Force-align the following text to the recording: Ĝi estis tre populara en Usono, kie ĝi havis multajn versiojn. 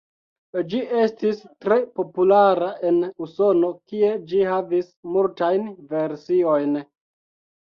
Ĝi 0.69 0.77
estis 1.01 1.41
tre 1.65 1.77
populara 1.99 2.69
en 2.93 2.97
Usono, 3.27 3.69
kie 3.93 4.11
ĝi 4.33 4.41
havis 4.53 4.89
multajn 5.13 5.69
versiojn. 5.95 6.75